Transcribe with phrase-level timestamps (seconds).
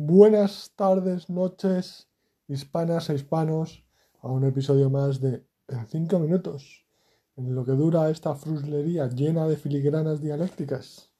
[0.00, 2.06] Buenas tardes, noches,
[2.46, 3.84] hispanas e hispanos,
[4.22, 6.86] a un episodio más de En 5 minutos,
[7.34, 11.10] en lo que dura esta fruslería llena de filigranas dialécticas.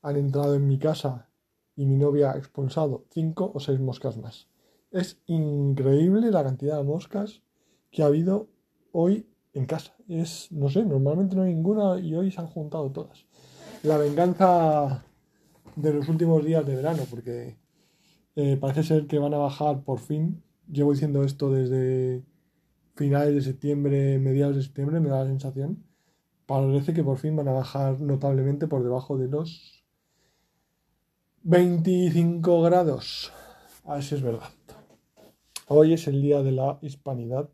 [0.00, 1.28] Han entrado en mi casa
[1.74, 4.46] y mi novia ha expulsado 5 o 6 moscas más.
[4.92, 7.42] Es increíble la cantidad de moscas
[7.90, 8.46] que ha habido
[8.92, 9.96] hoy en casa.
[10.06, 13.26] Es, no sé, normalmente no hay ninguna y hoy se han juntado todas.
[13.82, 15.04] La venganza
[15.74, 17.56] de los últimos días de verano, porque
[18.40, 20.44] eh, parece ser que van a bajar por fin.
[20.70, 22.22] Llevo diciendo esto desde
[22.94, 25.82] finales de septiembre, mediados de septiembre, me da la sensación.
[26.46, 29.84] Parece que por fin van a bajar notablemente por debajo de los
[31.42, 33.32] 25 grados.
[33.84, 34.50] A ver si es verdad.
[35.66, 37.50] Hoy es el día de la hispanidad,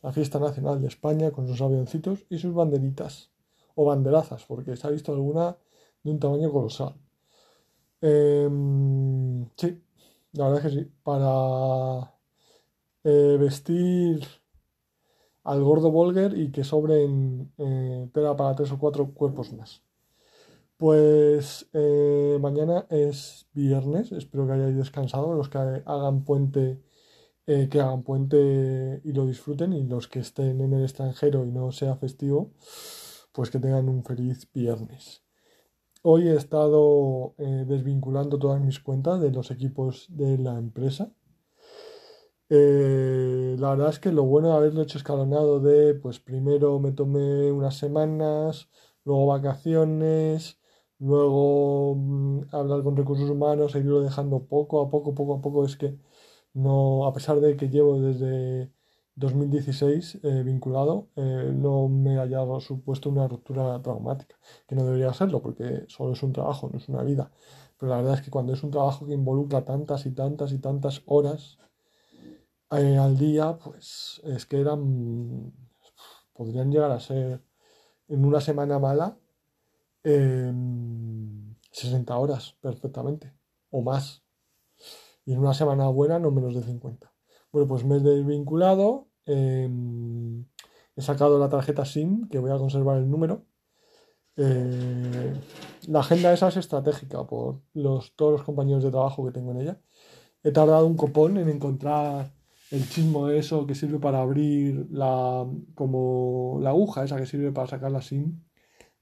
[0.00, 3.32] la fiesta nacional de España con sus avioncitos y sus banderitas
[3.74, 5.56] o banderazas, porque se ha visto alguna
[6.04, 6.94] de un tamaño colosal.
[8.00, 9.82] Em, sí,
[10.38, 10.90] la verdad es que sí.
[11.02, 12.14] Para
[13.04, 14.26] eh, vestir
[15.44, 19.82] al gordo Volger y que sobren eh, tela para tres o cuatro cuerpos más.
[20.76, 26.80] Pues eh, mañana es viernes, espero que hayáis descansado, los que hagan puente,
[27.46, 31.72] que hagan puente y lo disfruten, y los que estén en el extranjero y no
[31.72, 32.52] sea festivo,
[33.32, 35.27] pues que tengan un feliz viernes.
[36.10, 41.12] Hoy he estado eh, desvinculando todas mis cuentas de los equipos de la empresa.
[42.48, 46.92] Eh, la verdad es que lo bueno de haberlo hecho escalonado de, pues primero me
[46.92, 48.70] tomé unas semanas,
[49.04, 50.58] luego vacaciones,
[50.98, 55.66] luego mm, hablar con recursos humanos, e irlo dejando poco a poco, poco a poco,
[55.66, 55.98] es que
[56.54, 58.72] no, a pesar de que llevo desde
[59.18, 65.42] 2016 eh, vinculado eh, no me haya supuesto una ruptura traumática, que no debería serlo
[65.42, 67.30] porque solo es un trabajo, no es una vida.
[67.78, 70.58] Pero la verdad es que cuando es un trabajo que involucra tantas y tantas y
[70.58, 71.58] tantas horas
[72.70, 75.52] eh, al día, pues es que eran,
[76.32, 77.42] podrían llegar a ser
[78.08, 79.16] en una semana mala
[81.70, 83.34] 60 horas perfectamente
[83.70, 84.22] o más.
[85.24, 87.12] Y en una semana buena no menos de 50.
[87.52, 90.44] Bueno, pues me he desvinculado, Em,
[90.96, 93.44] he sacado la tarjeta SIM, que voy a conservar el número.
[94.36, 95.34] Eh,
[95.88, 99.60] la agenda esa es estratégica por los, todos los compañeros de trabajo que tengo en
[99.62, 99.80] ella.
[100.42, 102.32] He tardado un copón en encontrar
[102.70, 107.52] el chismo de eso que sirve para abrir la, como la aguja esa que sirve
[107.52, 108.40] para sacar la SIM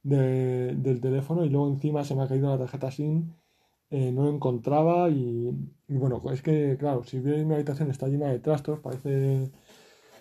[0.03, 3.33] del teléfono y luego encima se me ha caído la tarjeta SIM,
[3.91, 5.51] eh, no encontraba y,
[5.89, 9.51] bueno, es que claro, si veis mi habitación está llena de trastos, parece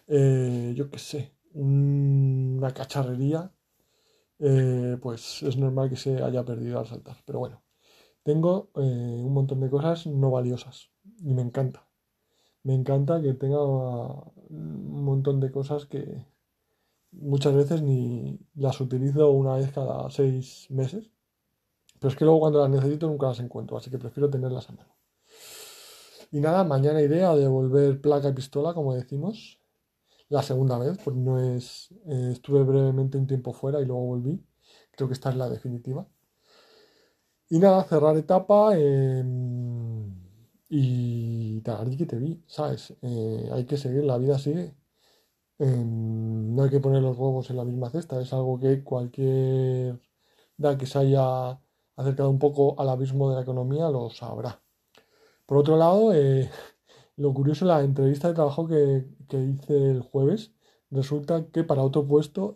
[0.08, 3.52] eh, yo qué sé, una cacharrería,
[4.40, 7.18] eh, pues es normal que se haya perdido al saltar.
[7.26, 7.64] Pero bueno,
[8.24, 11.88] tengo eh, un montón de cosas no valiosas y me encanta.
[12.64, 16.26] Me encanta que tenga un montón de cosas que
[17.12, 21.12] muchas veces ni las utilizo una vez cada seis meses.
[22.00, 24.74] Pero es que luego cuando las necesito nunca las encuentro, así que prefiero tenerlas a
[24.74, 24.96] mano.
[26.32, 29.60] Y nada, mañana iré a devolver placa y pistola, como decimos,
[30.30, 31.92] la segunda vez, pues no es.
[32.08, 34.44] Eh, estuve brevemente un tiempo fuera y luego volví.
[34.92, 36.08] Creo que esta es la definitiva.
[37.50, 40.12] Y nada, cerrar etapa em,
[40.70, 42.94] y tal, que te vi, ¿sabes?
[43.02, 44.76] Eh, hay que seguir, la vida sigue.
[45.60, 50.00] Em, no hay que poner los huevos en la misma cesta, es algo que cualquier
[50.58, 51.60] da que se haya
[51.96, 54.62] acercado un poco al abismo de la economía lo sabrá.
[55.46, 56.50] Por otro lado, eh,
[57.18, 60.54] lo curioso, la entrevista de trabajo que, hice el jueves,
[60.92, 62.56] resulta que para otro puesto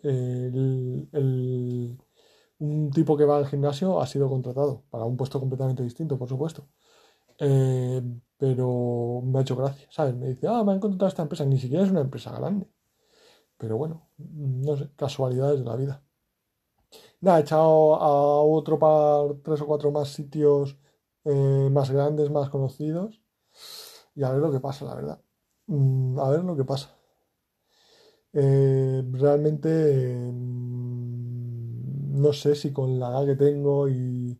[2.59, 6.29] un tipo que va al gimnasio ha sido contratado, para un puesto completamente distinto, por
[6.29, 6.67] supuesto.
[7.39, 8.01] Eh,
[8.37, 10.15] pero me ha hecho gracia, ¿sabes?
[10.15, 12.67] Me dice, ah, me han contratado esta empresa, ni siquiera es una empresa grande.
[13.57, 16.03] Pero bueno, no sé, casualidades de la vida.
[17.21, 20.77] Nada, he echado a otro par, tres o cuatro más sitios
[21.25, 23.21] eh, más grandes, más conocidos
[24.15, 25.21] y a ver lo que pasa, la verdad.
[25.67, 26.95] Mm, a ver lo que pasa.
[28.33, 29.69] Eh, realmente
[30.31, 34.39] mm, no sé si con la edad que tengo y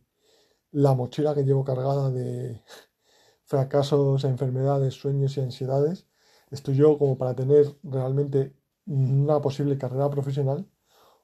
[0.72, 2.62] la mochila que llevo cargada de
[3.44, 6.08] fracasos, enfermedades, sueños y ansiedades,
[6.50, 8.54] estoy yo como para tener realmente
[8.86, 10.66] una posible carrera profesional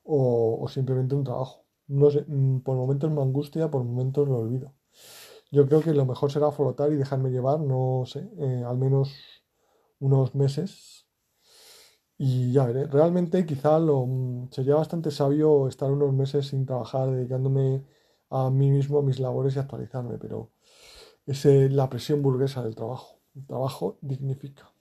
[0.05, 1.67] o, simplemente un trabajo.
[1.89, 4.75] No sé, mm, por momentos me angustia, por momentos lo olvido.
[5.51, 9.13] Yo creo que lo mejor será flotar y dejarme llevar, no sé, eh, al menos
[10.01, 11.07] unos meses.
[12.19, 12.87] Y ya veré.
[12.87, 17.85] Realmente quizá lo, mm, sería bastante sabio estar unos meses sin trabajar, dedicándome
[18.31, 20.51] a mí mismo, a mis labores y actualizarme, pero
[21.27, 23.21] es eh, la presión burguesa del trabajo.
[23.35, 24.76] El trabajo dignifica.